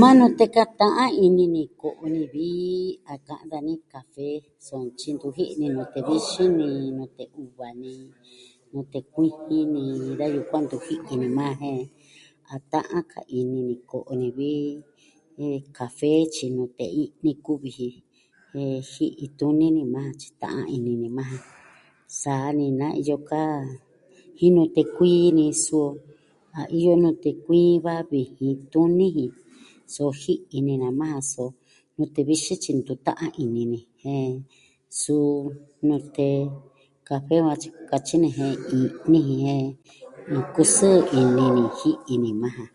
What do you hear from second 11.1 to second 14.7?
ni majan jen a ta'an ka ini ni ko'o ni vi